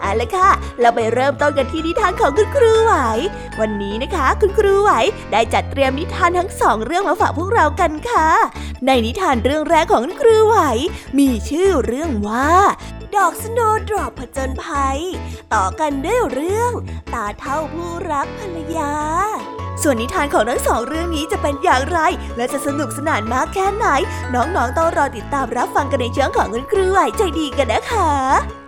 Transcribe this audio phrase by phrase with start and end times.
[0.00, 2.94] เอาละค่ะ เราไปเริ่มต้นกันที่นิทานของคุณครูไหว
[3.60, 4.90] วันนี้นะคะ คุณครูไหว
[5.32, 8.28] ได้จัดเตรียมนิทานทั้งสองเรื่องมาฝากพวกเรากันค่ะ
[8.86, 10.58] ในนิทานเรื่องแรกของคุณครูไหว
[11.18, 12.50] มีชื่อเรื่องว่า
[13.16, 14.98] ดอกสโนดรอปผจญภัย
[15.54, 16.72] ต่อกันด้วยเรื่อง
[17.14, 18.92] ตาเท่าผู้รักภรรยา
[19.82, 21.98] ส่วนนิทานของทั้งสองเรื่องนี้จะเป็นอย่างไร
[22.36, 23.86] และจะสนุกสนานมากแค่ไหน
[24.34, 28.67] น้องๆต้องรอติดตามรับฟังกันในช่วงของคุณครูไหวใจดีกันนะคะ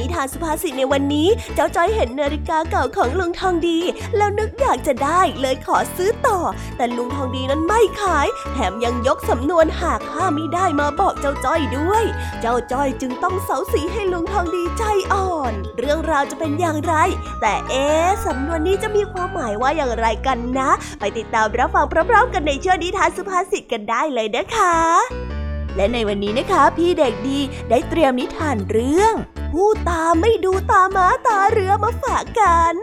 [0.00, 3.78] นิทานสุภาษิตในวันนี้ เจ้าจ้อยเห็นนาฬิกาเก่าของลุงทองดี
[4.16, 6.38] แล้วนึกอยากจะได้เลยขอซื้อต่อ
[6.76, 12.04] แต่ลุงทองดีนั้นไม่ขาย แถมยังยกสำนวนหากห้าไม่ได้มาบอกเจ้าจ้อยด้วย
[12.40, 16.94] เจ้าจ้อยจึงต้องเสาสีให้ลุงทองดีใจอ่อน เรื่องราวจะเป็นอย่างไร
[17.40, 17.86] แต่เอ๊
[18.26, 25.19] สำนวนนี้จะมีความหมายว่าอย่างไรกันนะ ไปติดตามรับฟังพร้อมๆกันในช่วงนิทานสุภาษิตกันได้เลยนะคะ
[25.76, 27.38] และในวันนี้นะคะ พี่เด็กดี
[27.70, 29.14] ได้เตรียมนิทานเรื่อง
[29.52, 32.76] ผู้ตาไม่ดูตาม้าตาเรือมาฝากกัน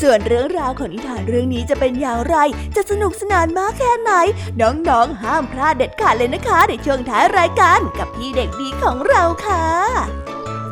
[0.00, 2.36] ส่วนเรื่องราวของนิทานเรื่องนี้จะเป็นอย่างไร
[2.76, 4.12] จะสนุกสนานมากแค่ไหน
[4.60, 10.27] น้องๆห้ามพลาดเด็ดขาดเลยนะคะ ในช่วงท้ายรายการกับพี่เด็กดีของเราค่ะ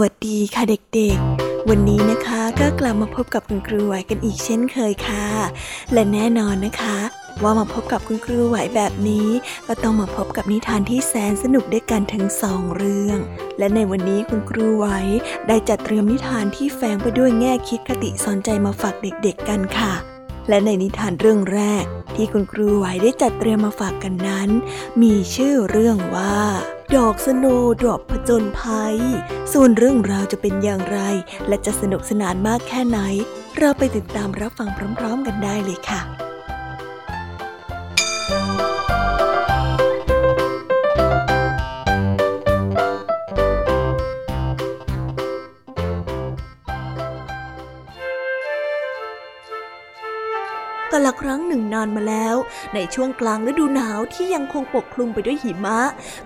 [0.00, 0.62] วัสดีค่ะ
[0.94, 5.26] เด็กๆ วันนี้นะคะก็กลับมาพบกับคุณครูไหวกันอีกเช่นเคยค่ะ
[5.92, 6.98] และแน่นอนนะคะ
[7.42, 9.28] ว่ามาพบกับคุณครูไหวแบบนี้
[9.66, 13.18] ก็ต้องมาพบกับนิทานที่แสนสนุกด้วยกันทั้งสองเรื่อง
[13.58, 14.86] และในวันนี้คุณครูไหว
[15.48, 20.11] ได้จัดเตรียมนิทานที่แฝงไปด้วยแง่คิดคติสอนใจมาฝากเด็กๆกันค่ะ
[20.48, 21.84] และในนิทานเรื่องแรก
[22.16, 24.48] ที่คุณครูไหวได้จัดเตรียมมาฝากกันนั้น
[25.02, 26.38] มีชื่อเรื่องว่า
[26.96, 27.46] ดอกสโน
[27.80, 28.96] ดรอปผจญภัย
[29.52, 30.98] ส่วนเรื่องราวจะเป็นอย่างไร
[31.48, 32.98] และจะสนุกสนานมากแค่ไหน
[33.58, 34.68] เราไปติดตามรับฟัง
[34.98, 36.00] พร้อมๆกันได้เลยค่ะ
[50.92, 52.36] กละคครั้งหนึ่งนานมาแล้ว
[52.74, 55.80] ในช่วงกลางฤดูหนาวที่ยังคงปกคลุมไปด้วยหิมะ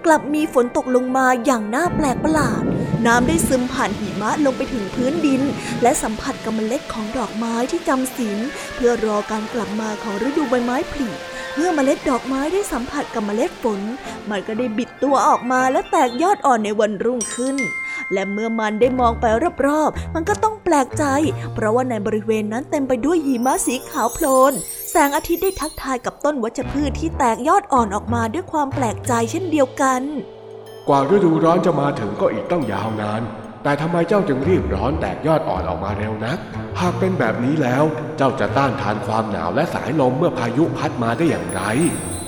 [0.05, 2.63] กลับมีฝนตกลงมาอย่างน่าแปลกประหลาด
[3.07, 5.43] น้ำได้ซึมผ่านหิมะลงไปถึงพื้นดิน
[5.83, 8.39] และสัมผัสกับเมล็ดของดอกไม้ที่จำศีล
[8.75, 11.09] เพื่อรอการกลับมาของฤดูใบไม้ผลิ
[11.57, 13.81] เมื่อเมล็ดดอกไม้ได้สัมผัสกับเมล็ดฝน
[14.31, 17.57] มันก็ได้บิดตัวออกมาและแตกยอดอ่อนในวันรุ่งขึ้น
[18.13, 19.25] และเมื่อมันได้มองไป
[19.67, 21.05] รอบๆ มันก็ต้องแปลกใจ
[21.55, 24.53] เพราะว่าในบริเวณนั้นเต็มไปด้วยหิมะสีขาวโพลน
[24.91, 30.03] แสงอาทิตย์ได้ทักทายกับต้นวัชพืชที่แตกยอดอ่อนออกมาด้วยความแปลกใจเช่นเดียวกัน
[30.89, 33.23] กว่าฤดูร้อนจะมาถึงก็อีกต้องยาวนาน
[33.63, 36.39] แต่ทำไมเจ้าจึงรีบร้อนแตกยอดอ่อนออกมาเร็วนัก
[36.81, 37.85] หากเป็นแบบนี้แล้ว
[38.17, 41.63] เจ้าจะต้านทานความหนาวและสายลมเมื่อพายุพัดมาได้อย่างไร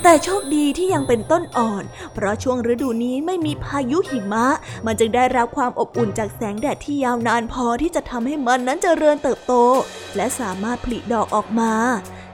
[0.03, 4.47] แต่โชคดีที่ยังเป็นต้นอ่อน เพราะช่วงฤดูนี้ไม่มีพายุหิมะ
[4.85, 9.53] มันจึงได้รับความอบอุ่นจากแสงแดดที่ยาวนานพอที่จะทำให้มันนั้นเจริญเติบโต
[10.15, 11.73] และสามารถผลิดอกออกมา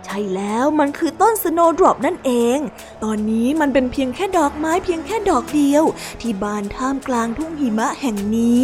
[0.06, 2.60] ใช่แล้วมันคือต้น snowdrop นั่นเอง
[3.04, 5.84] ตอนนี้มันเป็นเพียงแค่ดอกไม้เพียงแค่ดอกเดียว
[6.22, 8.64] ที่บานท่ามกลางทุ่งหิมะแห่งนี้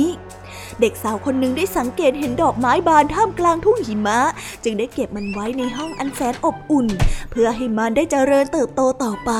[0.79, 4.19] เด็กสาวคนหนึ่งได้สังเกตเห็นดอกไม้บานท่ามกลางทุ่งหิมะ
[4.63, 6.87] จึงได้เก็บมันไว้ในห้องอันแสนอบอุ่น
[7.31, 9.31] เพื่อให้มันได้เจริญเติบโตต่อไป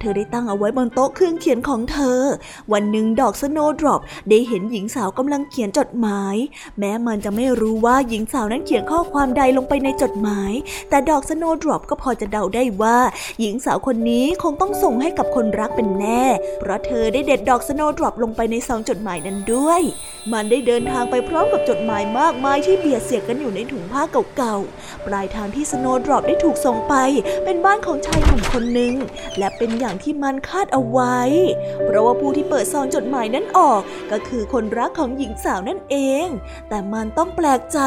[0.00, 2.20] เธอได้ตั้งเอาไว้บนโต๊ะเครื่องเขียนของเธอ
[2.72, 4.00] วันหนึ่งดอก snowdrop
[4.30, 6.36] ได้เห็นหญิงสาวกำลังเขียนจดหมาย
[6.78, 10.52] แม้มันจะไม่รู้ว่าหญิงสาวนั้นเขียนข้อความใดลงไปในจดหมาย
[10.90, 12.98] แต่ดอก snowdrop ก็พอจะเดาได้ว่า
[13.40, 16.22] หญิงสาวคนนี้คงต้องส่งให้กับคนรักเป็นแน่
[16.60, 19.82] เพราะเธอได้เด็ดดอก snowdrop ลงไปในซองจดหมายนั้นด้วย
[20.32, 24.02] มันได้เดินทางไปพร้อมกับจดหมายมากมายที่เบียดเสียดกันอยู่ในถุงผ้า
[24.36, 26.94] เก่าๆ ปลายทางที่ snowdrop ได้ถูกส่งไป
[27.44, 28.94] เป็นบ้านของชายหนุ่มคนหนึ่ง
[29.38, 31.18] และเป็นอย่างที่มันคาดเอาไว้
[31.84, 33.80] เพราะว่าผู้ที่เปิดซองจดหมายนั้นออก
[34.12, 36.26] ก็คือคนรักของหญิงสาวนั่นเอง
[36.68, 37.78] แต่มันต้องแปลกใจ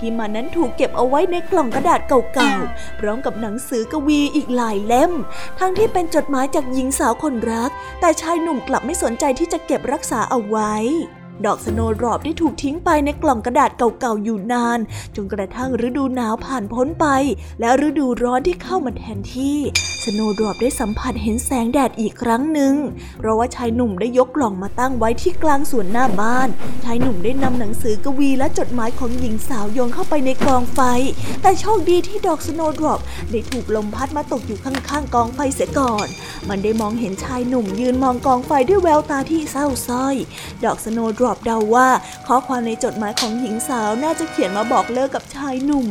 [0.00, 5.12] ที่มันนั้นถูกเก็บเอาไว้ในกล่องกระดาษเก่าๆ พร้อมกับหนังสือกวีอีกหลายเล่ม
[5.58, 7.70] ทั้งที่เป็นจดหมายจากหญิงสาวคนรัก
[8.00, 10.74] แต่ชายหนุ่มกลับไม่สนใจที่จะเก็บรักษาเอาไว้
[11.46, 14.78] ดอก snowdrop ได้ถูกทิ้งไปในกล่องกระดาษเก่าๆอยู่นาน
[15.16, 17.06] จนกระทั่งฤดูหนาวผ่านพ้นไป
[17.60, 19.58] และฤดูร้อนที่เข้ามาแทนที่
[20.04, 22.74] snowdrop ได้สัมผัสเห็นแสงแดดอีกครั้งหนึ่ง
[23.18, 26.48] เพราะว่าชายหนุ่มได้ยกกล่องมาตั้งไว้ที่กลางสวนหน้าบ้าน
[26.84, 30.80] ชายหนุ่มได้นำหนังสือกวีและจดหมายของหญิงสาวโยนเข้าไปในกองไฟ
[31.42, 33.00] แต่โชคดีที่ดอก snowdrop
[33.30, 36.06] ได้ถูกลมพัดมาตกอยู่ข้างๆกองไฟเสียก่อน
[36.48, 40.14] มันได้มองเห็นชายหนุ่มยืนมองกองไฟด้วยแววตาที่เศร้าสร้อย
[40.64, 41.88] ดอก snowdrop เดาว่า
[42.26, 45.88] ข้อความในจดหมายของหญิงสาวน่าจะเขียนมาบอกเลิกกับชายหนุ่ม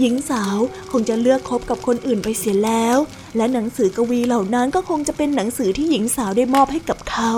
[0.00, 0.58] หญิงสาว
[0.92, 2.98] คงจะเลือกคบกับคนอื่นไปเสียแล้ว
[3.36, 7.32] และหนังสือกวีเหล่านั้นก็คงจะเป็นหนังสือที่หญิงสาวได้มอบให้กับเขา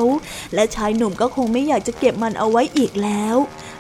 [0.55, 3.37] และชายหนุ่มก็คงไม่อยากจะเก็บมันเอาไว้อีกแล้ว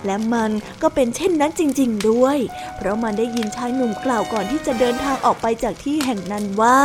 [0.07, 0.51] และมัน
[0.83, 2.39] ก็เป็นเช่นนั้นจริง ๆ ด้วย
[2.77, 6.81] เพราะมันได้ยินชายหนุ่มกล่าวก่อนที่จะเดินทางออกไปจากที่แห่งนั้นว่า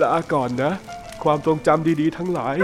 [0.00, 0.72] ลาก่อนนะ
[1.24, 2.56] ความทรงจำดีๆ ทั้งหลาย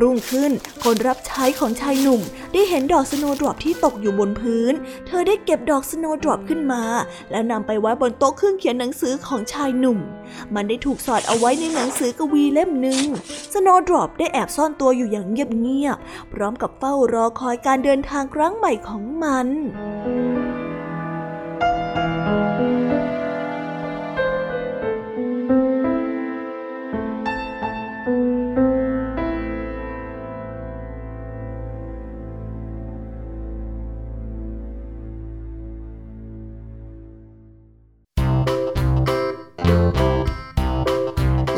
[0.00, 0.52] รุ่งขึ้น
[0.84, 2.20] คนรับใช้ของชายหนุ่ม
[2.52, 4.72] ได้เห็นดอก snowdrop ที่ตกอยู่บนพื้น
[5.06, 6.82] เธอได้เก็บดอก snowdrop ขึ้นมา
[7.30, 9.98] แล้วนำไปไว้บนโต๊ะเครื่องเขียนหนังสือของชายหนุ่ม
[10.54, 13.04] มันได้ถูกสอดเอาไว้ในหนังสือกวีเล่มหนึ่ง
[13.54, 19.46] snowdrop ได้แอบซ่อนตัวอยู่อย่างเงียบๆพร้อมกับเฝ้ารอคอยการเดินทางครั้งใหม่ของมัน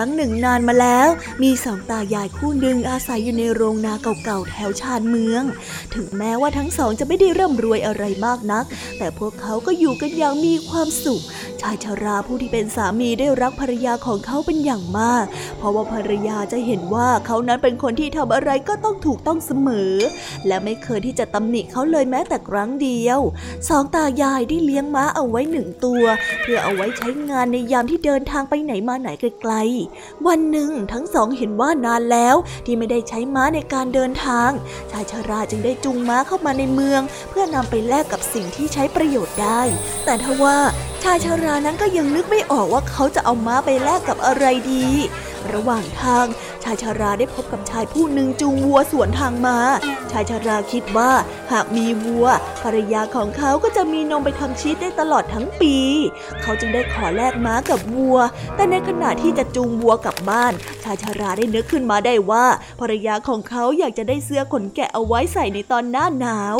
[0.00, 1.08] รั้งหนึ่งนานมาแล้ว
[1.42, 5.42] มีสองตายายคู่หนึ่งอาศัยอยู่ในโรงนาเก่าๆแถวชานเมือง
[5.94, 8.64] ถึงแม้ว่าทั้งสองจะไม่ได้ร่ำรวยอะไรมากนัก
[8.98, 11.22] แต่พวกเขาก็อยู่กันอย่างมีความสุข
[11.60, 15.24] ชายชราผู้ที่เป็นสามีได้รักภรรยาของเขาเป็นอย่างมาก
[15.58, 19.92] เพราะว่าภรรยาจะเห็นว่าเขานั้นเป็นคนที่ทำอะไรก็ต้องถูกต้องเสมอ
[20.46, 23.20] และไม่เคยที่จะตำหนิเขาเลยแม้แต่ครั้งเดียว
[23.68, 26.02] สองตายายได้เลี้ยงม้าเอาไว้หนึ่งตัว
[26.42, 29.08] เพื่อเอาไว้ใช้งานในยามที่เดินทางไปไหนมาไหน
[29.42, 29.54] ไกล
[30.26, 34.50] วันหนึ่งทั้งสองเห็นว่านานแล้วที่ไม่ได้ใช้ม้าในการเดินทาง
[34.90, 39.62] ชายชราจึงได้จูงม้าเข้ามาในเมือง เพื่อนำไปแลกกับสิ่งที่ใช้ประโยชน์ได้
[40.04, 40.56] แต่ทว่า
[41.02, 44.86] ชายชรานั้นก็ยังนึกไม่ออกว่าเขาจะเอาม้าไปแลกกับอะไรดี
[45.52, 46.26] ระหว่างทาง
[46.64, 49.58] ชายชาราได้พบกับชายผู้หนึ่งจูงวัวสวนทางมา
[50.12, 51.10] ชายชาราคิดว่า
[51.52, 52.26] หากมีวัว
[52.62, 55.76] ภรรยาของเขาก็จะมีนมไปทำชีสได้ตลอดทั้งปี
[56.42, 58.18] เขาจึงได้ขอแลกม้ากับวัว
[58.56, 60.52] แต่ในขณะที่จะจูงวัวกลับบ้าน
[60.84, 62.46] ชายชาราได้นึกขึ้นมาได้ว่า
[62.80, 66.56] ภรรยาของเขาอยากจะได้เสื้อขนแกะเอาไว้ใส่ในตอนหน้าหนาว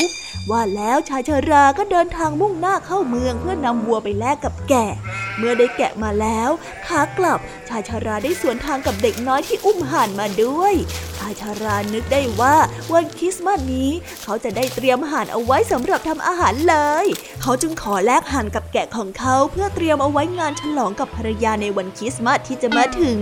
[0.49, 4.91] ว่าแล้วชายชราก็เดินทางมุ่งหน้าเข้าเมืองเพื่อนำวัวไปแลกกับแกะ
[5.37, 6.49] เมื่อได้แกะมาแล้ว
[6.87, 10.73] ขากลับชายชราได้สวนทางกับเด็กน้อยที่อุ้มห่านมาด้วย
[11.17, 12.55] ชายชารานึกได้ว่า
[12.93, 13.89] วันคริสต์มาสนี้
[14.23, 17.05] เขาจะได้เตรียมห่านเอาไว้สำหรับทำอาหารเลย
[17.41, 23.17] เขาจึงขอแลกห่านกับแกะของเขา เพื่อเตรียมเอาไว้งานฉลองกับภรรยาในวันคริสต์มาสที่จะมาถึง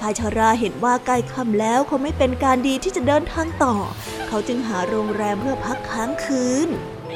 [0.00, 3.74] ชายชราเห็นว่าใกล้ค่ำแล้วคงไม่เป็นการดีที่จะเดินทางต่อ
[4.28, 6.68] เขาจึงหาโรงแรมเพื่อพักค้างคืน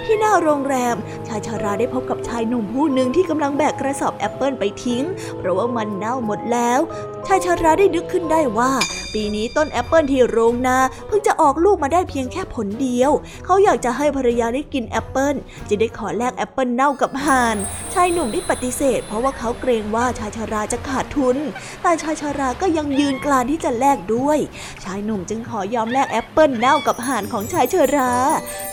[0.09, 0.97] ที่หน้าโรงแรม
[1.29, 5.05] ชายชราได้พบกับชายหนุ่มผู้หนึ่งที่กำลังแบกกระสอบแอปเปิลไปทิ้ง
[5.39, 6.81] เพราะว่ามันเน่าหมดแล้ว
[7.27, 8.71] ชายชราได้นึกขึ้นได้ว่า
[9.15, 13.11] ปีนี้ต้นแอปเปิลที่โรงนาเพิ่งจะออกลูกมาได้เพียงแค่ผลเดียว
[13.45, 15.35] เขาอยากจะให้ภรรยาได้กินแอปเปิล
[15.69, 17.57] จึงได้ขอแลกแอปเปิลเน่ากับห่าน
[17.95, 21.37] ชายหนุ่มได้ปฏิเสธ เพราะว่าเขาเกรงว่าชายชราจะขาดทุน
[21.83, 24.39] แต่ชายชราก็ยังยืนกรานที่จะแลกด้วย
[24.85, 28.13] ชายหนุ่มจึงขอยอมแลกแอปเปิลเน่ากับห่านของชายชรา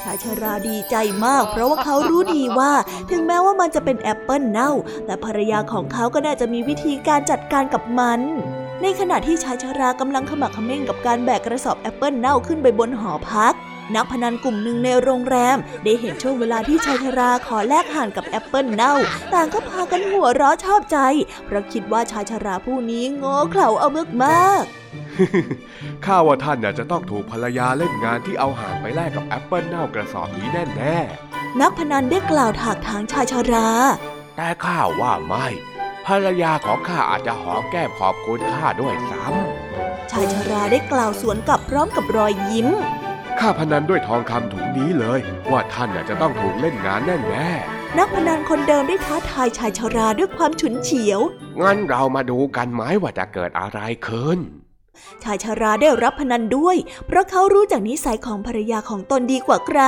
[0.04, 2.72] ชายชราดีใจมากเพราะว่าเขารู้ดีว่า
[3.12, 4.72] ถึงแม้ว่ามันจะเป็นแอปเปิลเน่า
[5.05, 8.22] แต่ภรรยาของเขาก็น่าจะมีวิธีการจัดการกับมัน
[8.82, 13.53] ในขณะที่ชายชรากำลังขะมักเขม้นกับการแบกกระสอบแอปเปิลเน่าขึ้นไปบนหอพัก
[13.96, 18.94] นักพนันกลุ่มหนึ่งในโรงแรม ได้เห็นช่วงเวลาที่ชายชราขอแลกห่านกับแอปเปิลเน่า
[19.34, 20.98] ต่างก็พากันหัวเราะชอบใจ
[21.46, 23.89] เพราะคิดว่าชายชราผู้นี้โง่เขลาเอา
[24.24, 24.63] มาก
[26.05, 30.98] ข้าว่าท่านน่ะจะต้องถูกภรรยาเล่นงานที่เอาห่านไปแลกกับแอปเปิลเน่ากระสอบนี้แน่แน่
[31.62, 33.69] นักพนันได้กล่าวถากถางชายชรา
[34.36, 35.48] แต่ข้าว่าไม่
[36.05, 39.24] ภรรยาของข้าอาจจะหอมแก้มขอบคุณข้าด้วยซ้ำ
[40.12, 45.19] ชายชราได้กล่าวสวนกลับพร้อมกับรอยยิ้มำข้าพนันด้วยทองคำถุงนี้เลย
[45.51, 47.50] ว่าท่านน่ะจะต้องถูกเล่นงานแน่แน่
[47.98, 51.19] นักพนันคนเดิมได้ท้าทายชายชาราด้วยความฉุนเฉียว
[51.62, 54.39] งั้นเรามาดูกันไหมว่าจะเกิดอะไรขึ้น
[55.24, 59.82] ชายชาราได้รับพนันด้วย เพราะเขารู้จากนิสัยของภรรยาของตนดีกว่าใคร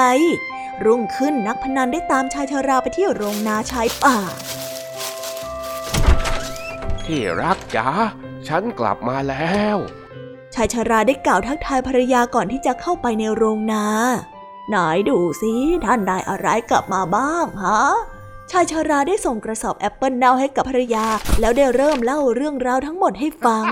[0.85, 4.17] รุ่งขึ้นนักพนันได้ตามชายชาราไปที่โรงนาชายป่า
[7.03, 7.87] ที่รักจ๋า
[8.47, 9.77] ฉันกลับมาแล้ว
[10.55, 13.85] ชายชราได้กล่าวทักทายภรรยาก่อนที่จะเข้าไปในโรงนา
[14.69, 14.75] ไหน
[15.09, 15.53] ดูสิ
[15.85, 17.81] ท่านได้อะไรกลับมาบ้างฮะ
[18.51, 21.05] ชายชราได้ส่งกระสอบแอปเปิลเน่าให้กับภรรยา
[21.39, 23.67] แล้วได้เริ่มเล่าเรื่องราวทั้งหมดให้ฟัง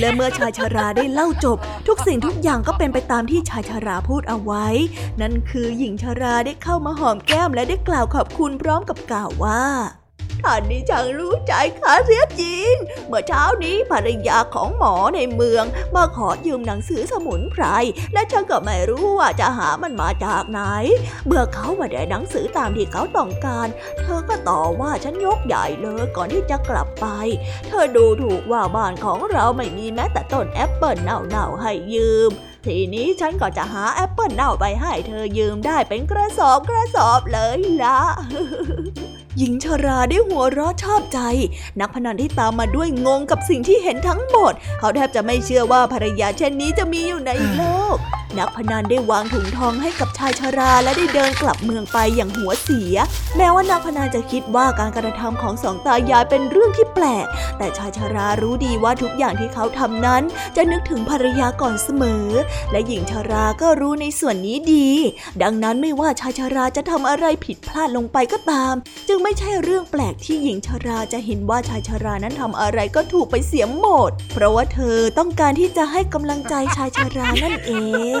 [0.00, 4.66] และเมื่อชายชราได้เล่าจบ ทุกสิ่งทุกอย่างก็เป็นไปตามที่ชายชราพูดเอาไว้
[5.20, 9.62] นั่นคือหญิงชราได้เข้ามาหอมแก้มและได้กล่าวขอบคุณพร้อมกับกล่าวว่า
[10.42, 12.72] ท่านนี่ช่างรู้ใจข้าเสียจริง
[13.08, 15.64] เมื่อเช้านี้ภรรยาของหมอในเมือง
[15.94, 17.64] มาขอยืมหนังสือสมุนไพร
[18.12, 20.60] และฉันก็ไม่รู้ว่าจะหามันมาจากไหน
[21.26, 23.68] เมื่อเขาไม่ได้หนังสือตามที่เขาต้องการ
[23.98, 27.06] เธอก็ต่อว่าฉันยกใหญ่เลยก่อนที่จะกลับไป
[27.68, 32.30] เธอดูถูกว่าบ้านของเราไม่มีแม้แต่ต้นแอปเปิลเน่าๆให้ยืม
[32.66, 37.98] ทีนี้ฉันก็จะหาแอปเปิลเน่าไปให้เธอยืมได้เป็นกระสอบกระสอบเลยละ
[39.38, 41.18] หญิงชราได้หัวเราะชอบใจ
[41.80, 47.62] นักพนันที่ตามมาด้วยงงกับสิ่งที่เห็นทั้งหมด เขาแทบจะไม่เชื่อว่าภรรยาเช่นนี้จะมีอยู่ในโล
[47.94, 47.96] ก
[48.38, 52.96] นักพนันได้วางถุงทองให้กับชายชราและได้เดินกลับเมืองไปอย่างหัวเสีย
[53.36, 57.26] แม้ว่านักพนันจะคิดว่าการกระทำของสองตายายเป็นเรื่องที่แปลก
[57.58, 60.22] แต่ชายชรารู้ดีว่าทุกอย่างที่เขาทำนั้น
[60.56, 62.26] จะนึกถึงภรรยาก่อนเสมอ
[62.70, 64.88] และหญิงชราก็รู้ในส่วนนี้ดี
[65.42, 68.74] ดังนั้นไม่ว่าชายชราจะทำอะไรผิดพลาดลงไปก็ตาม
[69.08, 77.72] จึงไม่ใช่เรื่องแปลกที่หญิงชราจะเห็นว่าชายชรานั้นทำอะไรก็ถูกไปเสียหมด เพราะว่าเธอต้องการที่จะให้กำลังใจชายชรานั่นเอ
[78.18, 78.20] ง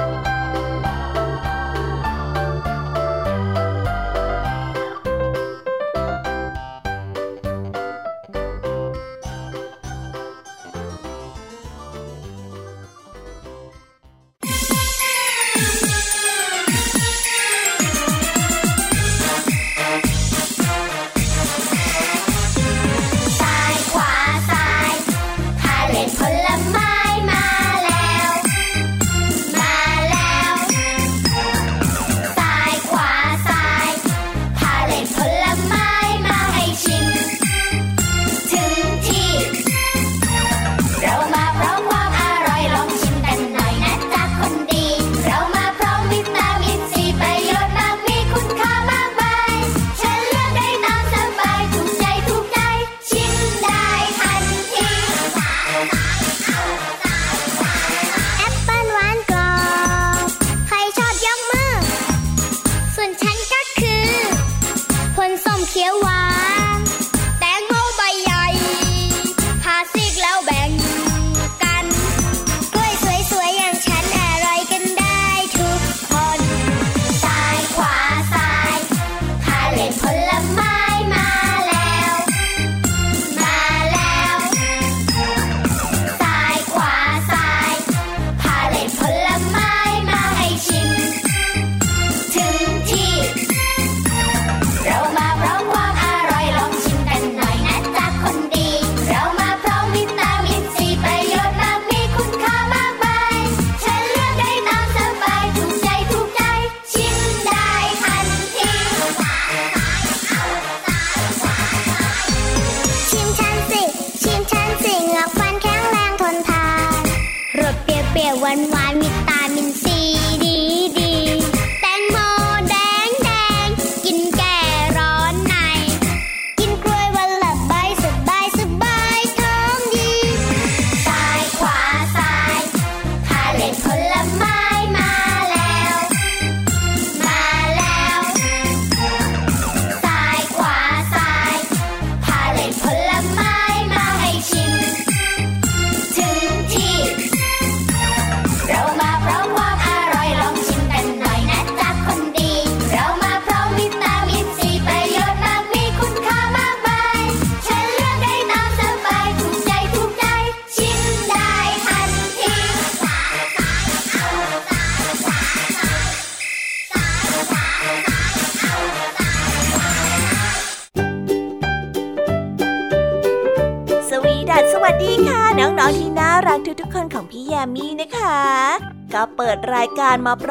[118.43, 119.30] วันวานมีต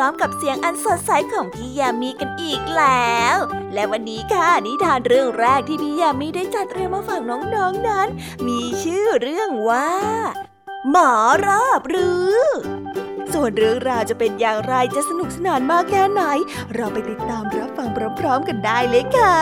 [0.02, 3.36] พร้อมกับเสียงอันสดใสของพี่ยามีกันอีกแล้ว
[3.74, 7.56] และวันนี้ค่ะนิทานเรื่องแรกที่พี่ยามีได้จัดเตรียมมาฝากน้องๆน
[7.88, 8.08] นั้น
[8.46, 9.90] มีชื่อเรื่องว่า
[10.90, 11.12] หมอ
[11.46, 12.36] รอบหรือ
[13.32, 16.22] ส่วนเรื่องราวจะเป็นอย่างไรจะสนุกสนานมากแค่ไหน
[16.74, 17.88] เราไปติดตามรับฟัง
[18.20, 19.36] พร้อมๆกันได้เลยค่ะ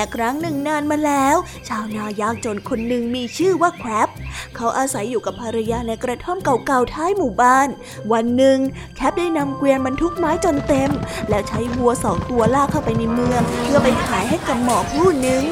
[0.00, 1.36] และครั้งหนึ่งนานมาแล้ว
[1.68, 4.08] ชาวนายากจนคนหนึ่งมีชื่อว่าแครบ
[4.56, 7.68] เขาอาศัยอยู่กับภรรยาในกระท่อมเก่าๆท้ายหมู่บ้าน
[8.12, 8.58] วันหนึ่ง
[8.96, 10.90] แครปได้นำเกวียนบรรทุกไม้จนเต็ม
[11.28, 15.44] แล้วใช้วัวสองตัวลากเข้าไปในเมือง เพื่อไปขายให้กับหมอผู้หนึ่ง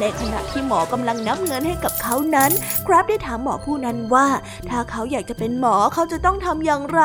[0.00, 2.50] ในขณะที่หมอกำลังนับเงินให้กับเขานั้น
[2.84, 4.28] แครบได้ถามหมอผู้นั้นว่า
[4.68, 7.02] ถ้าเขาอยากจะเป็นหมอเขาจะต้องทำอย่างไร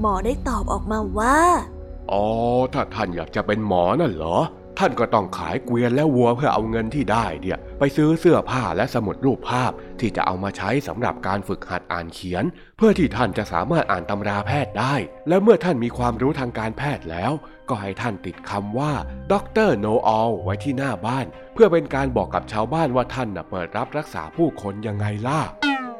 [0.00, 1.38] หมอได้ตอบออกมาว่า
[2.12, 2.24] อ๋อ
[2.74, 4.38] ถ้าท่านอยากจะเป็นหมอนั่นเหรอ
[4.78, 12.44] ท่านก็ต้องขายเกวียนและวัวเพื่อเอาเงินที่ได้เนี่ยไปซื้อเสื้อผ้าและสมุดรูปภาพที่จะเอามาใช้สำหรับการฝึกหัดอ่านเขียน
[12.76, 14.94] เพื่อที่ท่านจะสามารถอ่านตำราแพทย์ได้
[15.28, 17.32] และเมื่อท่านมีความรู้ทางการแพทย์แล้ว
[17.68, 18.92] ก็ให้ท่านติดคำว่า
[19.32, 25.40] Doctor Know All ไว้ที่หน้าบ้าน เพื่อเป็นการบอกกับชาวบ้านว่าท่านเปิดรับรักษาผู้คนยังไงล่ะ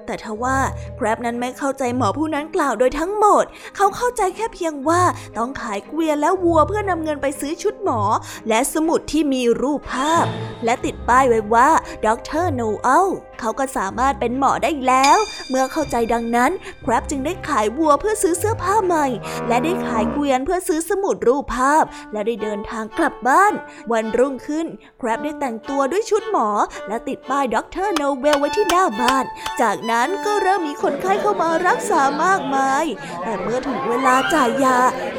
[0.07, 0.59] แต่ทว่า
[0.97, 3.45] แกร็บนั้นไม่เข้าใจหมอผู้นั้นกล่าวโดยทั้งหมด
[3.77, 5.03] เขาเข้าใจแค่เพียงว่า
[5.37, 8.01] ต้องขายเกวียนและวัวเพื่อนำเงินไปซื้อชุดหมอ
[8.49, 10.25] และสมุดที่มีรูปภาพ
[10.65, 11.69] และติดป้ายไว้ว่า
[12.07, 13.07] Doctor Know All
[13.41, 15.19] เขาก็สามารถเป็นหมอได้แล้ว
[15.51, 16.51] เมื่อเข้าใจดังนั้น
[16.83, 19.07] แกร็บจึงได้ขายวัวเพื่อซื้อเสื้อผ้าใหม่
[19.49, 23.53] และได้ขายเกวียนเพื่อซื้อสมุดรูปภาพ และได้เดินทางกลับบ้าน
[23.93, 24.67] วันรุ่งขึ้น
[24.99, 26.49] แกร็บได้แต่งตัวด้วยชุดหมอ
[26.89, 29.25] และติดป้าย Doctor Know All ไว้ที่หน้าบ้าน
[29.61, 32.85] จากนั้นก็เริ่มมีคนไข้เข้ามารักษามากมาย
[33.23, 34.79] แต่เมื่อถึงเวลาจ่ายยา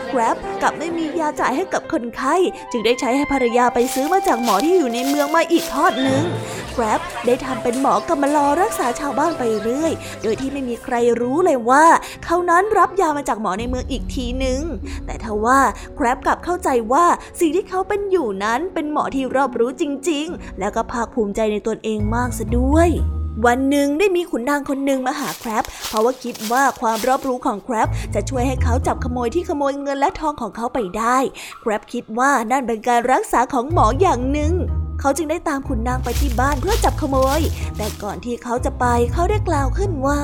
[0.10, 2.36] แกร็บกลับไม่มียาจ่ายให้กับคนไข้
[2.72, 6.24] จึงได้ใช้ให้ภรรยาไปซื้อมาจากหมอที่อยู่ในเมืองมาอีกทอดหนึ่ง
[6.74, 11.86] แกร็บได้ทำเป็นหมอกำมารอรักษาชาวบ้านไปเรื่อย โดยที่ไม่มีใครรู้เลยว่า
[12.24, 14.62] เขานั้นรับยามาจากหมอในเมืองอีกทีหนึ่ง
[15.06, 15.60] แต่ทว่า
[15.96, 17.06] แกร็บกลับเข้าใจว่า
[17.40, 22.90] สิ่งที่เขาเป็นอยู่นั้นเป็นหมอที่รอบรู้จริง ๆ แล้วก็ภาคภูมิใจในตนเองมากซะด้วย
[23.46, 31.18] วันหนึ่งได้มีขุนนางคนหนึ่งมาหาแครบเพราะว่าคิดว่าความรอบรู้ของแครบจะช่วยให้เขาจับขโมยที่ขโมยเงินและทองของเขาไปได้
[31.62, 34.54] แครบคิดว่านั่นเป็นการรักษาของหมออย่างหนึ่ง
[35.00, 37.40] เขาจึงได้ตามขุนนางไปที่บ้านเพื่อจับขโมย
[37.78, 40.20] แต่ก่อนที่เขาจะไปเขาได้กล่าวขึ้นว่า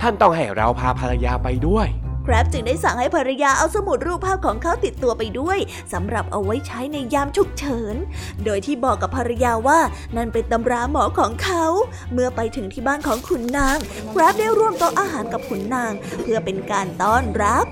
[0.00, 1.88] ท่านต้องให้เราพาภรรยาไปด้วย
[2.24, 5.58] แครบจึงได้สั่งให้ภรรยาเอาสมุดรูปภาพของเขาติดตัวไปด้วย
[5.92, 7.96] สำหรับเอาไว้ใช้ในยามฉุกเฉิน
[8.44, 9.80] โดยที่บอกกับภรรยาว่า
[10.16, 11.64] นั่นเป็นตำราหมอของเขา
[12.12, 13.78] เมื่อไปถึงที่บ้านของขุนนาง
[14.10, 17.64] แครบได้ร่วมโต๊ะอาหารกับขุนนาง เพื่อเป็นการต้อนรับ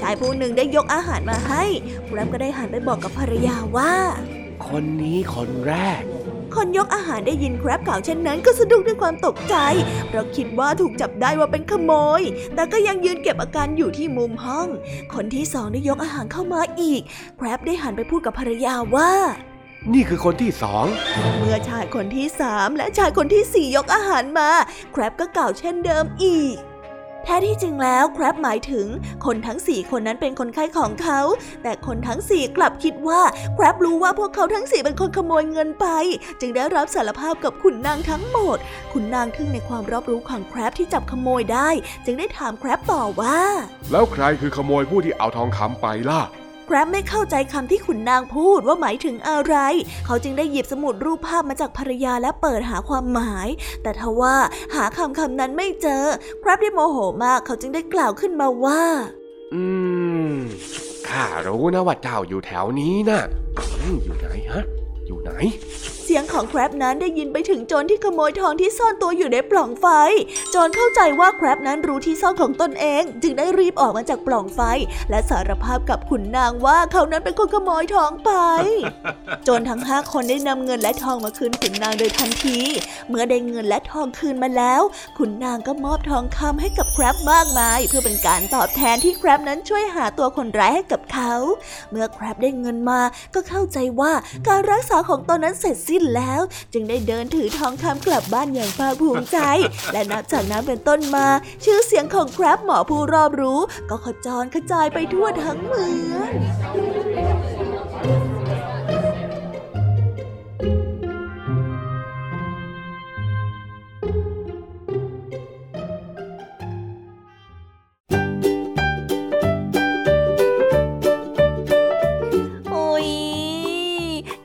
[0.00, 1.64] ชายผู้หนึ่งได้ยกอาหารมาให้
[2.06, 3.94] แครบก็ได้หันไปบอกกับภรรยาว่า
[4.66, 6.02] คนนี้คนแรก
[6.54, 9.54] คนยกอาหารได้ยินแครบกล่าวเช่นนั้นก็สะดุ้งด้วยความตกใจ
[10.08, 12.22] เพราะคิดว่าถูกจับได้ว่าเป็นขโมย
[12.54, 14.68] แต่ก็ยังยืนเก็บอาการอยู่ที่มุมห้อง
[15.14, 17.02] คนที่สองได้ยกอาหารเข้ามาอีก
[17.36, 19.12] แครบได้หันไปพูดกับภรรยาว่า
[19.92, 20.84] นี่คือคนที่สอง
[21.38, 24.50] เมื่อชายคนที่สามและชายคนที่สี่ยกอาหารมา
[24.92, 28.86] แครบก็กล่าวเช่นเดิมอีกแท้ที่จริงแล้วแครบหมายถึง
[29.24, 31.20] คนทั้งสี่คนนั้นเป็นคนไข้ของเขา
[31.62, 33.20] แต่คนทั้งสี่กลับคิดว่า
[33.54, 35.86] แครบรู้ว่าพวกเขาทั้งสี่เป็นคนขโมยเงินไป
[36.40, 38.58] จึงได้รับสารภาพกับขุนนางทั้งหมด
[38.92, 41.70] ขุนนางทึ่งในความรอบรู้ของแครบที่จับขโมยได้
[42.04, 43.40] จึงได้ถามแครบต่อว่า
[43.92, 46.22] แล้วใครคือขโมยผู้ที่เอาทองคำไปล่ะ
[46.70, 49.56] แกรบไม่เข้าใจคำที่ขุนนางพูดว่าหมายถึงอะไร
[50.06, 53.48] เขาจึงได้หยิบสมุดรูปภาพมาจากภรรยาและเปิดหาความหมาย
[53.82, 54.36] แต่ทว่า
[54.74, 56.04] หาคำคำนั้นไม่เจอ
[56.40, 58.82] แกรบได้โมโหมากเขาจึงได้กล่าวขึ้นมาว่า
[59.54, 59.62] อื
[60.32, 60.34] ม
[61.08, 63.20] ข้ารู้นะว่าเจ้าอยู่แถวนี้นะ
[64.04, 64.64] อยู่ไหนฮะ
[65.06, 65.30] อยู่ไหน
[66.10, 69.86] เสียงของแครบนั้นได้ยินไปถึงโจรที่ขโมยทองที่ซ่อนตัวอยู่ในปล่องไฟ
[70.50, 74.60] โจรเข้าใจว่าแครบนั้นรู้ที่ซ่อนของตนเอง จึงได้รีบออกมาจากปล่องไฟ
[75.10, 78.30] และสารภาพกับขุนนางว่าเขานั้นเป็นคนขโมยทองไป
[79.44, 82.58] โจรทั้งห้าคนได้นำเงินและทองมาคืนขุนนางโดยทันที
[83.08, 84.82] เมื่อได้เงินและทองคืนมาแล้ว
[85.18, 91.32] ขุนนางก็มอบทองคำให้กับแครบมากมาย เพื่อเป็นการตอบแทนที่แครบนั้นช่วยหาตัวคนร้ายให้กับเขา
[91.90, 93.00] เมื่อแครบได้เงินมา
[93.34, 94.12] ก็เข้าใจว่า
[94.48, 96.40] การรักษาของตนนั้นเสร็จสิ้นแล้ว
[96.72, 99.38] จึงได้เดินถือทองคำกลับบ้านอย่างภาคภูมิใจ
[99.92, 101.26] และนับจากนั้นเป็นต้นมา
[101.64, 106.30] ชื่อเสียงของแครบหมอผู้รอบรู้ ก็ขจรกระจายไปทั่วทั้งเมือง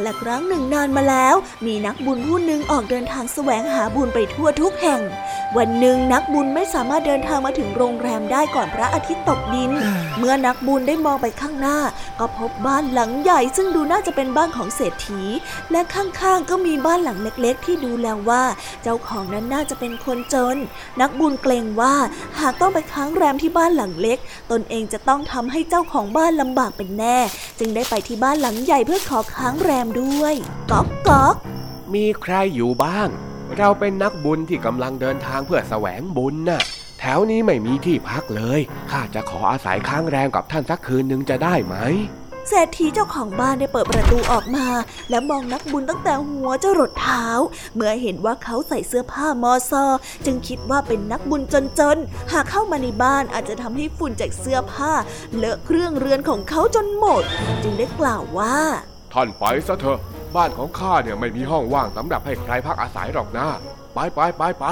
[0.00, 1.34] กันละครั้งหนึ่งนานมาแล้ว
[1.66, 5.00] มีนักบุญผู้หนึ่งออกเดินทางแสวงหาบุญไปทั่วทุกแห่ง
[5.56, 9.70] วันหนึ่งนักบุญไม่สามารถเดินทางมาถึงโรงแรมได้ก่อนพระอาทิตย์ตกดิน
[10.18, 11.78] เมื่อนักบุญได้มองไปข้างหน้า
[12.20, 15.22] ก็พบบ้านหลังใหญ่ซึ่งดูน่าจะเป็นบ้านของเศรษฐี
[15.72, 18.42] และข้างๆก็มีบ้านหลังเล็กๆ ที่ดูแล้วว่า
[18.82, 20.56] เจ้าของนั้นน่าจะเป็นคนจน
[21.00, 21.94] นักบุญเกรงว่า
[22.40, 24.18] หากต้องไปค้างแรมที่บ้านหลังเล็ก
[24.50, 27.18] ตนเองจะต้องทำให้เจ้าของบ้านลำบากเป็นแน่
[27.58, 30.34] จึงได้ไปที่บ้านหลังใหญ่เพื่อขอค้างแรมด้วย
[30.70, 31.36] ก๊อกก๊อก
[31.94, 33.08] มีใครอยู่บ้าง
[33.58, 36.62] เราเป็นนักบุญที่กำลังเดินทางเพื่อแสวงบุญน่ะ
[37.00, 41.76] แถวนี้ไม่มีที่พักเลย ข้าจะขออาศัยค้างแรมกับท่านสักคืนหนึ่งจะได้ไหม
[42.48, 44.66] เศรษฐีเจ้าของบ้านได้เปิดประตูออกมา
[45.10, 47.26] และมองนักบุญตั้งแต่หัวจรดเท้า
[47.74, 49.84] เมื่อเห็นว่าเขาใส่เสื้อผ้ามอซอ
[50.24, 51.42] จึงคิดว่าเป็นนักบุญ
[51.78, 54.92] จนๆ หากเข้ามาในบ้านอาจจะทำให้ฝุ่นจากเสื้อผ้า
[55.36, 57.22] เลอะเครื่องเรือนของเขาจนหมด
[57.62, 58.58] จึงได้กล่าวว่า
[59.14, 59.98] ท่านไปซะเถอะ
[60.36, 63.46] บ้านของข้าเนี่ยไม่มีห้องว่างสำหรับให้ใครพักอาศัยหรอกนะ
[63.94, 64.64] ไปไปไปไป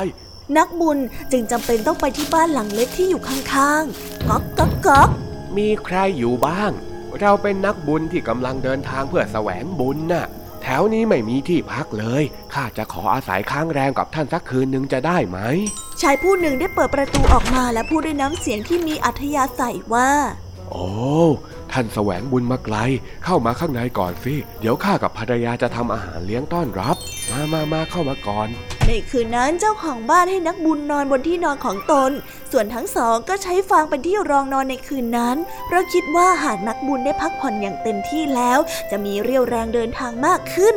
[0.57, 0.98] นักบุญ
[1.33, 5.09] จึงจำเป็นต้องไปที่บ้านหลังเล็กที่อยู่ข้างๆก๊อกก๊อกก๊อก
[5.57, 6.70] มีใครอยู่บ้าง
[7.20, 10.27] เราเป็นนักบุญที่กำลังเดินทางเพื่อแสวงบุญน่ะ
[10.62, 12.22] แถวนี้ไม่มีที่พักเลย
[12.55, 15.38] ข้าจะขออาศัยค้างแรมกับท่านสักคืนหนึ่งจะได้ไหม
[16.01, 20.11] ชายผู้หนึ่งได้เปิดประตูออกมาและพูดด้วยน้ำเสียงที่มีอัธยาศัยว่า
[20.70, 20.88] โอ้
[21.72, 22.76] ท่านแสวงบุญมาไกล
[23.24, 26.96] เข้ามาข้างในก่อนสิ เดี๋ยวข้ากับภรรยาจะทำอาหารเลี้ยงต้อนรับ
[27.31, 28.48] มามามาเข้ามาก่อน
[28.87, 32.11] ในคืนนั้นเจ้าของบ้านให้นักบุญนอนบนที่นอนของตน
[32.52, 38.59] ส่วนทั้งสองก็ใช้ฟางเป็นที่รองนอนในคืนนั้น เพราะคิดว่าหากนักบุญได้พักผ่อนอย่างเต็มที่แล้ว
[38.90, 40.74] จะมีเรี่ยวแรงเดินทางมากขึ้น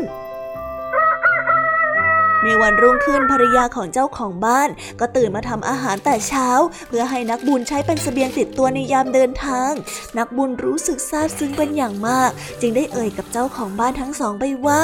[2.43, 6.47] ในวันรุ่งขึ้นภรรยาของเจ้าของบ้าน ก็ตื่นมาทำอาหารแต่เช้า
[6.87, 9.71] เพื่อให้นักบุญใช้เป็นเสบียงติดตัวในยามเดินทาง
[10.17, 12.29] นักบุญรู้สึกซาบซึ้งเป็นอย่างมาก
[12.61, 14.83] จึงได้เอ่ยกับเจ้าของบ้านทั้งสองไปว่า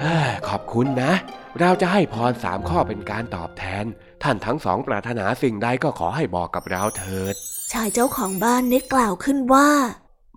[0.00, 1.12] เฮ้ยขอบคุณนะ
[1.60, 3.84] เราจะให้พรสามข้อเป็นการตอบแทน
[4.22, 7.34] ท่านทั้งสองปรารถนาสิ่งใดก็ขอให้บอกกับเราเถิด
[7.72, 9.68] ชายเจ้าของบ้านได้กล่าวขึ้นว่า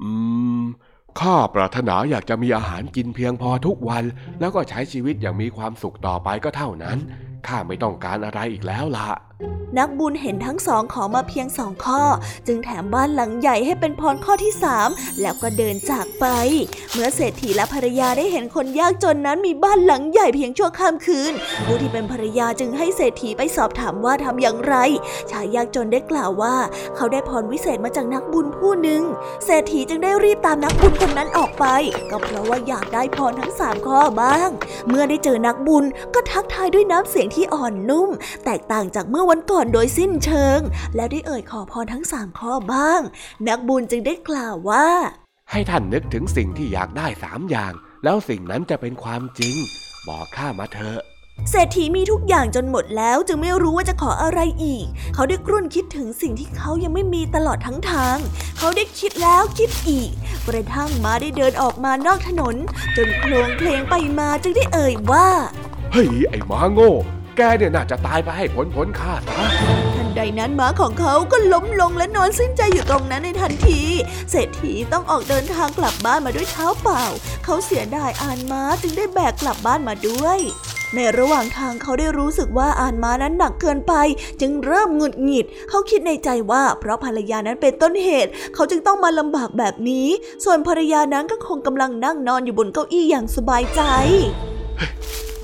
[0.01, 0.11] อื
[0.59, 0.61] ม
[1.21, 4.03] ข้าปรารถนาอยากจะมีอาหารกินเพียงพอทุกวัน
[4.39, 6.97] แล้วก็ใช้ชีวิตอย่างมีความสุขต่อไปก็เท่านั้น
[7.47, 9.09] ข้าไม่ต้องการอะไรอีกแล้วล่ะ
[9.79, 12.01] นักบุญเห็นทั้งสองขอมาเพียงสองข้อ
[12.47, 14.89] จึงแถมบ้านหลังใหญ่ให้เป็นพรข้อที่สาม
[15.21, 16.25] แล้วก็เดินจากไป
[16.93, 21.33] เมื่อเศรษฐีและภรรยาได้เห็นคนยากจนนั้นมีบ้านหลังใหญ่เพียงชั่วข้ามคืน
[21.65, 24.75] ผู้ที่เป็นภรรยาจึงให้เศรษฐีไปสอบถามว่าทำอย่างไร
[25.31, 26.55] ชายยากจนได้กล่าวว่า
[26.95, 29.01] เขาได้พรวิเศษมาจากนักบุญผู้หนึ่ง
[29.45, 31.65] เศรษฐีจึงได้รีบตามนักบุญคนนั้นออกไป
[32.09, 34.49] ก็เพราะว่าอยากได้พรทั้งสามข้อบ้าง
[34.89, 38.09] เมื่อได้เจอนักบุญก็ทักทายด้วยน้ำเสียงที่อ่อนนุ่ม
[38.45, 40.59] แตกต่างจากเมื่อวันก่อนโดยสิ้นเชิง
[40.95, 43.01] แล้วได้เอ่ยขอพรทั้งสามข้อบ้าง
[43.47, 44.87] นักบุญจึงได้กล่าวว่า
[45.51, 49.55] ให้ท่านนึกถึงสิ่งที่อยากได้สามอย่าง แล้วสิ่งนั้นจะเป็นความจริง
[50.07, 50.99] บอกข้ามาเถอะ
[51.49, 58.17] เศรษฐีมีทุกอย่างจนหมดแล้วจึงไม่รู้ว่าจะขออะไรอีก เขาได้กรุ่นคิดถึงสิ่งที่เขายังไม่มีตลอดทั้งทาง
[58.57, 60.09] เขาได้คิดแล้วคิดอีก
[60.47, 62.55] กระทั่งมาได้เดินออกมานอกถนน
[62.97, 65.27] จนโคลงเพลงไปมาจึงได้เอ่ยว่า
[65.91, 66.93] เฮ้ยไอ้หมาโง่
[67.37, 69.35] แกเนี่ยน่าจะตายไปให้พ้นพ้นข้าซะ
[69.95, 73.81] ทันใดนั้นม้าของเขาก็ล้มลงและนอนสิ้นใจอยู่ตรงนั้นในทันที
[74.31, 77.03] เศรษฐีต้องออกเดินทางกลับบ้านมาด้วยเท้าเปล่า
[77.45, 80.39] เขาเสียดายอานม้าจึงได้แบกกลับบ้านมาด้วย
[80.95, 83.93] ในระหว่างทางเขาได้รู้สึกว่าอ่านม้านั้นหนักเกินไป
[84.41, 90.07] จึงเริ่มหงุดหงิด เขาคิดในใจว่าเพราะภรรยานั้นเป็นต้นเหตุ เขาจึงต้องมาลำบากแบบนี้
[90.43, 93.81] ส่วนภรรยานั้นก็คงกำลังนั่งนอนอยู่บนเก้าอี้อย่างสบายใจ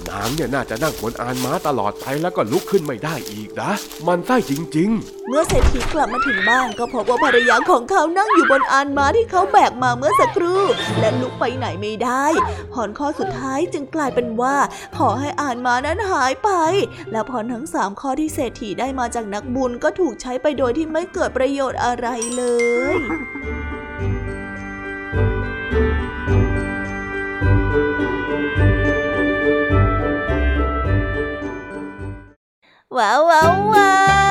[0.09, 3.71] นางเนี่ยน่าจะนั่งบนอานม้าตลอดไปแล้วก็ลุกขึ้นไม่ได้อีกนะ
[4.07, 10.63] มันไส้จริง ๆ เมื่อเศรษฐีกลับมาถึงบ้านก็พบว่าภรรยาของเขานั่งอยู่บนอานม้าที่เขาแบกมาเมื่อสักครู่
[10.99, 12.25] และลุกไปไหนไม่ได้
[12.73, 14.55] พรข้อสุดท้ายจึงกลายเป็นว่า
[14.97, 16.49] ขอให้อานม้านั้นหายไป
[17.11, 22.43] และพรทั้งสามข้อที่เศรษฐีได้มาจากนักบุญก็ถูกใช้ไปโดยที่ไม่เกิดประโยชน์อะไรเล
[22.93, 22.97] ย
[28.61, 33.91] ว้าวว้าวว้า
[34.27, 34.30] ว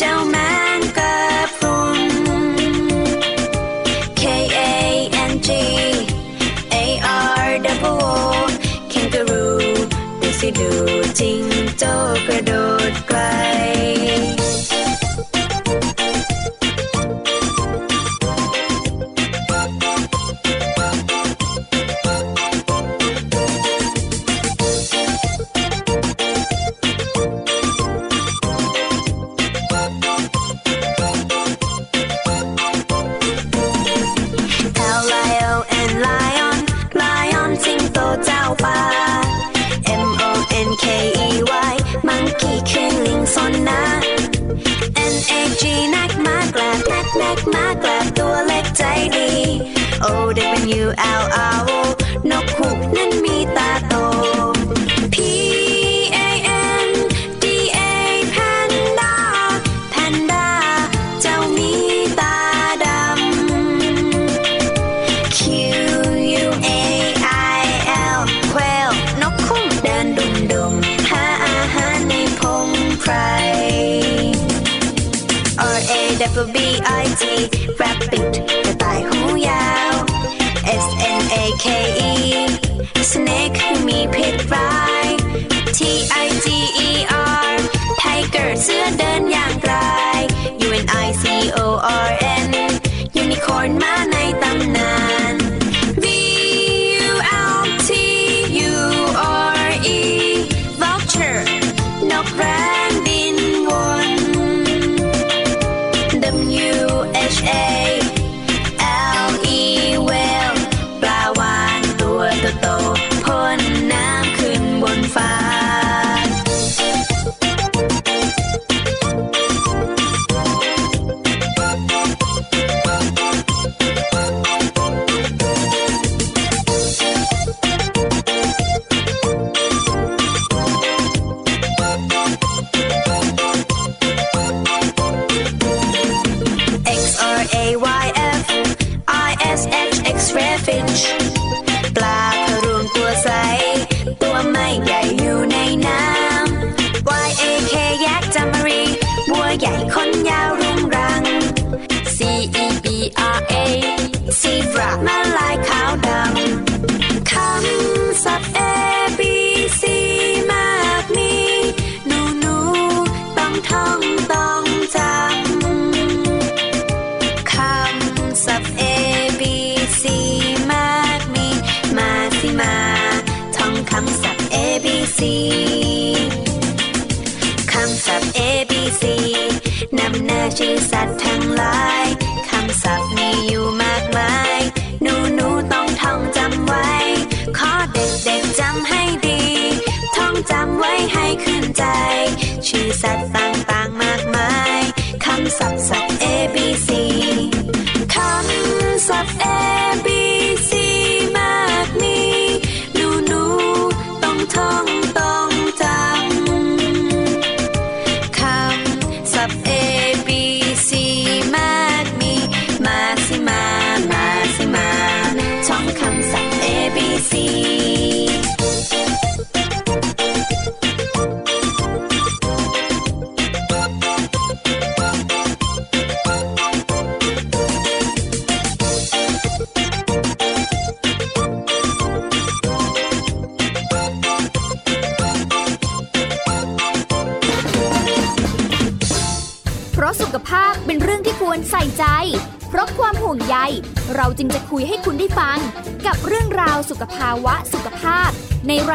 [0.00, 0.36] เจ้าแม
[0.78, 1.16] งกะ
[1.56, 2.00] พรุน
[4.20, 4.22] K
[4.56, 4.60] A
[5.30, 5.50] N G
[6.72, 6.76] A
[7.44, 8.18] R W O
[8.92, 9.56] Kangaroo
[10.20, 10.60] ดูสิด
[11.20, 11.42] จริง
[11.78, 11.84] โจ
[12.26, 12.52] กระโด
[12.90, 13.18] ดไกล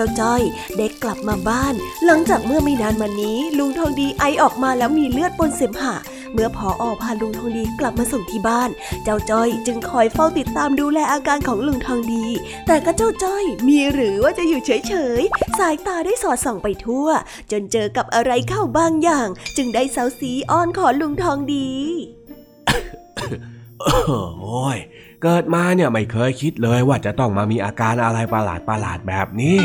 [0.04, 0.42] จ้าจ้อย
[0.78, 1.74] ได้กลับมาบ้าน
[2.06, 5.96] หลังจากเมื่อไม่นานมานี้ ลุงทองดีไอออกมาแล้วมีเลือดปนเสมหะ
[6.32, 8.70] เมื่อพออพาลุงทองดีกลับมาส่งที่บ้าน
[9.04, 12.26] เจ้าจ้อยจึงคอยเฝ้าติดตามดูแลอาการของลุงทองดี
[12.66, 17.08] แต่ก็เจ้าจ้อยมีหรือว่าจะอยู่เฉยๆ สายตาได้สอดส่องไปทั่ว
[17.50, 21.68] จนเจอกับอะไรเข้าบางอย่าง จึงได้เซาซีอ้อนขอลุงทองดี
[23.80, 24.78] โอ้ย
[25.22, 29.58] เกิดมาเนี่ยไม่เคยคิดเลยว่าจะต้องมามีอาการอะไรประหลาดประหลาดแบบนี้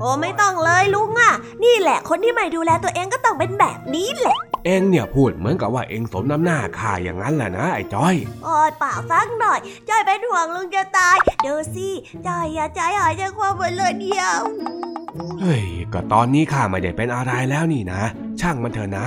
[0.00, 1.32] โอ้ไม่ต้องเลยลุงอะ
[1.64, 9.58] นี่แหละคนที่ไม่ดูแลตัวเองก็ต้องเป็นแบบนี้แหละ เองเนี่ยพูดเหมือนกับว่าเองสมน้ำหน้าข้าอย่างนั้นแหละนะไอ้จ้อย โอ้ยเปล่าสักหน่อย
[9.88, 11.88] จอยเป็นห่วงลุงจะตายดูสิ
[12.26, 14.38] จอยอย่าใจหายใจความหมดเลยเดียว
[15.40, 18.02] เฮ้ย ก็ตอนนี้ข้าไม่ได้เป็นอะไรแล้วนี่นะ
[18.40, 19.06] ช่างมันเถอะนะ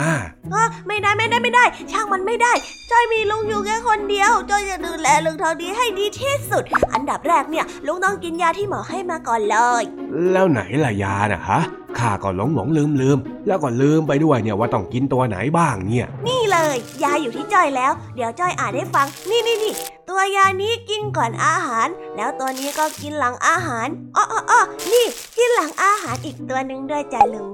[0.53, 2.53] อะไม่ได้ไม่ได้ไม่ได้ ช่างมันไม่ได้
[2.91, 9.83] จอยมีลุงอยู่แค่คนเดียวจอยจะดูแลลุงทองดีให้ดีที่สุด อันดับแรกเนี่ยลุงต้องกินยาที่หมอให้มาก่อนเลย
[10.31, 11.59] แล้วไหนล่ะยาน่ะฮะ
[11.99, 13.17] ข้าก็หลงหลงลืมลืม
[13.47, 19.73] แล้วก็ลืมไปด้วยเนี่ยว่าต้องกินตัวไหนบ้างเนี่ย นี่เลย ยาอยู่ที่จอยแล้ว เดี๋ยวจอยอ่านให้ฟัง นี่นี่นี่
[20.09, 24.61] ตัวยานี้กินก่อนอาหาร แล้วตัวนี้ก็กินหลังอาหารอ้ออ้ออ้อ
[24.91, 25.05] นี่
[25.37, 27.51] กินหลังอาหารอีกตัวหนึ่งด้วยจ้ะลุง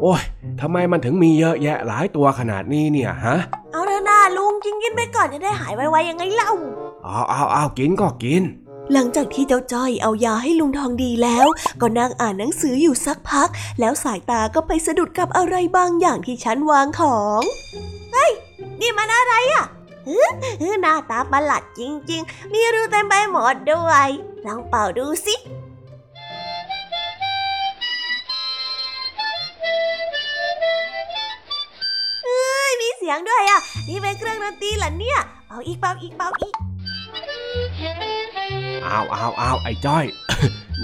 [0.00, 0.22] โอ้ย
[0.60, 3.36] ทำไมมันถึงมีเยอะแยะหลายตัวขนาดนี้เนี่ยฮะ
[3.72, 6.52] เอาเถอะนะลุงกินกินไปก่อนจะได้หายไวๆยังไงเล่า
[7.04, 8.42] เอาเอาเอากินก็กิน
[8.92, 11.46] หลังจากที่เจ้าจ้อยเอายาให้ลุงทองดีแล้ว
[11.80, 13.48] ก็นั่งอ่านหนังสืออยู่สักพัก
[13.80, 17.42] แล้วสายตาก็ไปสะดุดกับอะไรบางอย่างที่ชั้นวางของ
[18.12, 18.32] เฮ้ย
[18.80, 19.66] นี่มันอะไรอะ
[20.82, 21.80] หน้าตาประหลาดจ
[22.10, 24.08] ริง ๆ มีรูเต็มไปหมดด้วย
[24.46, 25.34] ลองเป่าดูสิ
[32.24, 36.54] เฮ้ยมีเสียงด้วยอะ นี่เป็นเครื่องดนตรีเหรอเนี่ย เป่าอีกเป่าอีกเป่าอีก
[38.86, 40.04] อาเอาเอาไอ้จ้อย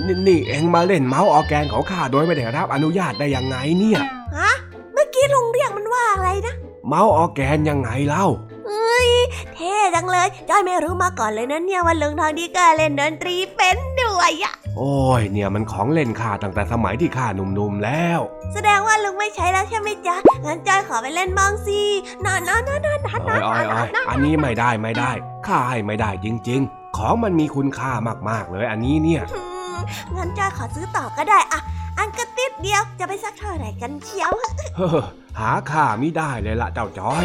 [0.07, 4.01] นี่นี่เองมาเล่น mouth organ ของข้าโดยไม่ได้รับอนุญาตได้ยังไงเนี่ย
[4.39, 4.53] ฮะ
[4.93, 6.55] เมื่อกี้ลุงเรียกมันว่าอะไรนะ
[6.89, 8.27] mouth organ ยังไงเล่า
[8.67, 9.11] เอ้ย
[9.55, 18.21] เท่จังเลยจ้อยไม่รู้มาก่อนเลยนะเนี่ยว่าลุงทองดีก็เล่นดนตรีเป็นด้วยอะโอ้ยเนี่ยมันของเล่นข้าตั้งแต่สมัยที่ข้าหนุ่มๆแล้ว
[18.55, 21.81] แสดงว่าลุงไม่ใช้แล้วใช่ไหมจ๊ะงั้นจ้อยขอไปเล่นบ้างสิ
[22.25, 25.11] นอนนอนนอนนอนนอนนโอ้อยนโอ้ยโอ้ยอันนี้ไม่ได้ไม่ได้
[25.47, 27.93] ข้าให้ไม่ได้จริง ๆ ของมันมีคุณค่า
[28.31, 29.43] มากๆเลยอันนี้เนี่ยอื
[29.77, 29.79] ม
[30.17, 31.61] งั้นจ้อยขอซื้อต่อก็ได้อะ
[31.99, 34.33] อันกระติดเดียวจะไปสักเท่าไหร่กันเชียว
[34.77, 35.01] เฮ้อ
[35.39, 37.25] หาค่าไม่ได้เลยละเจ้าจ้อย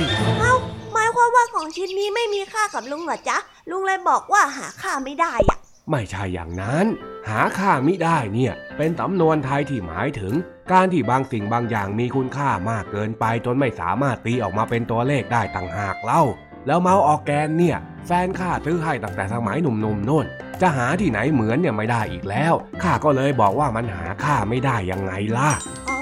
[0.94, 3.38] หมายความว่าของชิ้นนี้ไม่มีค่ากับลุงเหรอจ๊ะ
[3.70, 5.58] ลุงเลยบอกว่าหาค่าไม่ได้อะ
[5.92, 6.86] ไม่ใช่อย่างนั้น
[7.30, 10.34] หาค่ามิได้เนี่ย เป็นสำนวนไทยที่หมายถึง
[10.72, 16.24] การที่บางสิ่งบางอย่างมีคุณค่ามากเกินไปจนไม่สามารถตีออกมาเป็นตัวเลขได้ต่างหากเล่า
[16.68, 20.26] แล้วเมาส์ออร์แกนเนี่ย แฟนข้าซื้อให้ตั้งแต่สมัยหนุ่มๆโน่น
[20.62, 22.54] จะหาที่ไหนเหมือนเนี่ยไม่ได้อีกแล้ว
[22.84, 25.52] ข้าก็เลยบอกว่ามันหาค่าไม่ได้ยังไงล่ะ
[25.90, 26.00] อ๋อ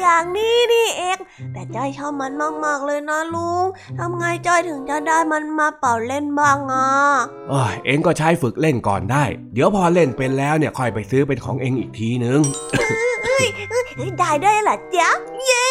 [0.00, 1.18] อย่างนี้นี่เอง
[1.52, 2.32] แต่จ้อยชอบมัน
[2.64, 3.64] มากๆเลยนะลุง
[3.98, 6.88] ทำไงจ้อยถึงจะได้มันมาเป่าเล่นบ้างอะ
[7.50, 12.40] เอ้ยเองก็ใช้ฝึกเล่นก่อนได้ เดี๋ยวพอเล่นเป็นแล้วเนี่ยค่อยไปซื้อเป็นของเองอีกทีนึง
[12.72, 13.11] เฮ้
[13.46, 13.48] ย
[14.18, 15.08] ได้ด้วยเหรอจ๊ะ
[15.46, 15.66] เย้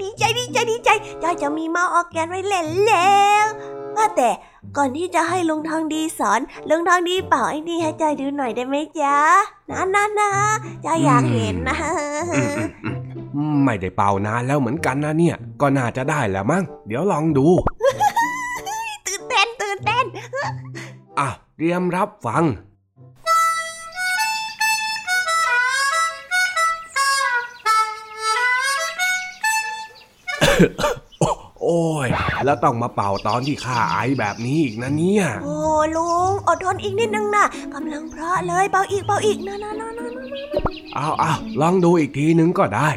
[0.00, 0.90] ดีใจดีใจดีใจ
[1.22, 3.46] จ้อยจะมี mouth organ ไว้เล่นแล้ว
[3.96, 4.30] ว่าแต่
[4.76, 9.16] ก่อนที่จะให้ลุงทองดีสอนลุงทองดีเป่าไอ้นี่ให้จ้อยดูหน่อยได้ไหมจ๊ะ
[9.70, 10.30] นะนะนะ
[10.84, 11.76] จ้อยอยากเห็นนะ
[13.64, 17.46] ไม่ได้เป่านานแล้วเหมือนกันนะเนี่ย ก็น่าจะได้แล้วมั้งเดี๋ยวลองดู
[19.06, 20.04] ตื่นเต้นตื่นเต้น
[21.18, 22.44] อะเตรียมรับฟัง
[31.62, 32.08] โอ้ย
[32.44, 35.56] แล้วต้องมาเป่าตอนที่ข้าไอแบบนี้อีกนะเนี่ย โอ้
[35.96, 37.44] ลุงอดทนอีกนิดนึงนะ
[37.74, 40.06] กำลังเพราะเลยเป่าอีกเป่าอีกนะนะนะนะ
[40.94, 42.90] เอาเอาลองดูอีกทีนึงก็ได้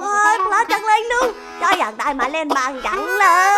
[0.00, 1.28] โอ้ยเพราะจังเลยลุง
[1.62, 3.26] จ้อยอยากได้มาเล่นบางจังเล
[3.56, 3.57] ย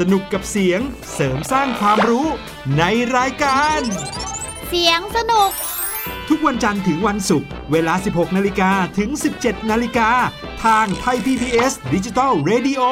[0.00, 0.80] สนุกกับเสียง
[1.14, 2.26] เสริมสร้างความรู้
[2.78, 2.82] ใน
[3.16, 3.80] รายการ
[4.68, 5.50] เสียงสนุก
[6.28, 10.10] ทุกวันจันทร์ถึงวันศุกร์เวลา 16 นาฬิกาถึง 17 นาฬิกา
[10.64, 12.82] ทางไทย PPS ดิจิตอล Radio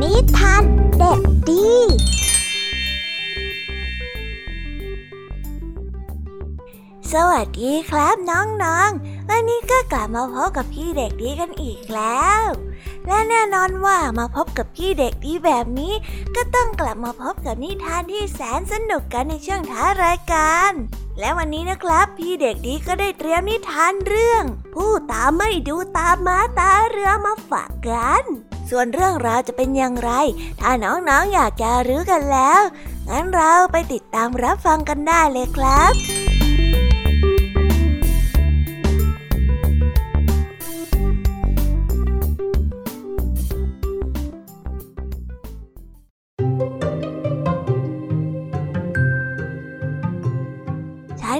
[0.00, 0.64] นิทาน
[0.98, 1.66] เด็กดี
[7.12, 8.92] สวัสดีครับน้อง
[9.38, 12.42] ๆวันนี้ก็กลับมาพบกับพี่เด็กดีกันอีกแล้ว
[13.06, 15.94] และแน่นอนว่ามาพบกับพี่เด็กดีแบบนี้
[16.36, 20.72] ก็ต้องกลับมาพบกับนิทานที่แสนสนุกกันในช่วงท้ายรายการ
[21.18, 28.24] และวันนี้นะครับ พี่เด็กดีก็ได้เตรียมนิทานเรื่อง ผู้ตาไม่ดูตาม้าตาเรือมาฝากกัน
[28.70, 30.10] ส่วนเรื่องราวจะเป็นอย่างไร
[30.60, 32.60] ถ้าน้องๆออยากจะรู้กันแล้ว
[33.08, 35.94] งั้นเราไปติดตามรับฟังกันได้เลยครับ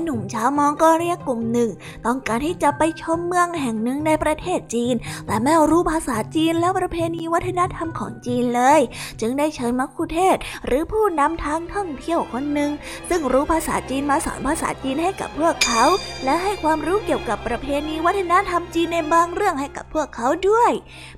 [0.05, 1.71] หนุ่มชาวมองโกเรียกลุ่มหนึ่ง
[2.07, 4.95] ต้องการที่จะไปชมเมืองแห่งหนึ่งในประเทศจีน
[5.27, 8.81] แต่ไม่รู้ภาษาจีนและประเพณีวัฒนธรรมของจีนเลย
[9.21, 10.37] จึงได้เชิญมัคคุเทศ
[10.67, 12.71] หรือผู้นำทางท่องเที่ยวคนหนึ่ง
[13.09, 15.85] ซึ่งรู้ภาษาจีนมาสอนภาษาจีนให้กับพวกเขา
[16.25, 20.73] และให้ความรู้เกี่ยวกับประเพณีวัฒนธรรมจีนในบางเรื่องให้กับพวกเขาด้วย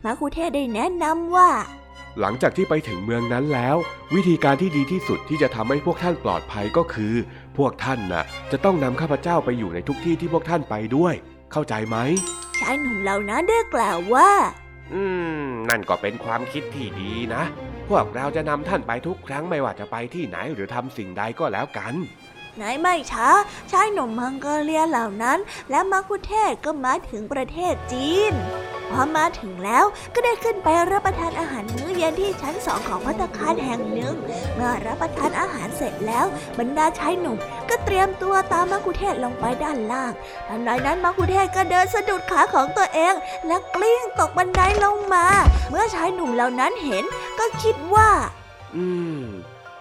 [0.04, 1.50] มัคคุเทศได้แนะนำว่า
[2.20, 3.76] หลังจากที่ไปถึงเมืองนั้นแล้ว
[4.14, 7.14] วิธีการที่ดีที่สุดที่จะทำให้พวกท่านปลอดภัยก็คือ
[7.64, 11.14] วกท่านน่ะ จะต้องนำข้าพเจ้าไปอยู่ในทุกที่ที่พวกท่านไปด้วย
[11.52, 11.96] เข้าใจไหม
[12.60, 14.30] ชายหนุ่มเหล่านั้นได้กล่าวว่า
[14.92, 15.02] อื
[15.42, 17.42] ม นั่นก็เป็นความคิดที่ดีนะ
[17.88, 21.94] พวกเราจะนำท่านไปทุกครั้งไม่ว่าจะไปที่ไหนหรือทำสิ่งใดก็แล้วกัน
[22.60, 23.28] ไหนไม่ช้า
[23.72, 25.38] ชายหนุ่มมังโกเลียเหล่านั้น
[25.70, 28.32] และมัคคุเทศก็มาถึงประเทศจีน
[28.90, 29.84] พอมาถึงแล้ว
[30.14, 34.14] ก็ได้ขึ้นไปรับประทานอาหารมื้อเย็นที่ชั้นสองของพัตตาคารแห่งหนึ่ง
[34.54, 36.26] เมื่อรับประทานอาหารเสร็จแล้ว
[36.58, 37.36] บรรดาชายหนุ่ม
[37.68, 40.12] ก็เตรียมตัวตามมัคคุเทศลงไปด้านล่าง
[40.48, 43.14] ทันใดนั้นมัคคุเทศก็เดินสะดุดขาของตัวเอง
[43.46, 45.26] และกลิ้งตกบันไดลงมา
[45.70, 47.04] เมื่อชายหนุ่มเหล่านั้นเห็น
[47.38, 48.10] ก็คิดว่า
[48.76, 48.84] อื
[49.22, 49.24] ม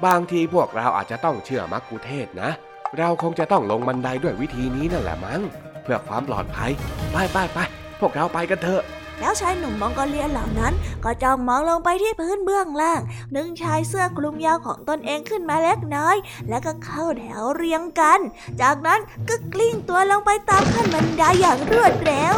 [0.05, 5.41] บางทีพวกเราอาจจะต้องเชื่อมักคุเทศนะเเราคงจะต้องลงบันไดด้วยวิธีนี้นั่นแหละมั้ง
[5.83, 6.71] เพื่อความปลอดภัย
[7.11, 7.57] ไปไปไป
[7.99, 8.83] พวกเราไปกันเถอะ
[9.19, 10.73] แล้วชายหนุ่มมองโกเลียเหล่านั้น
[11.03, 13.01] ก็จ้องมองลงไปที่พื้นเบื้องล่าง
[13.35, 16.17] ดึงชายเสื้อคลุมยาวของตนเองขึ้นมาเล็กน้อย
[16.49, 18.19] แล้วก็เข้าแถวเรียงกัน
[18.61, 22.37] จากนั้นก็กลิ้งตัวลงไปตามขั้นบันไดอย่างรวดเร็ว